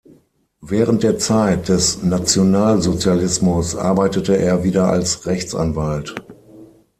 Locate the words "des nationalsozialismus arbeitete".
1.69-4.35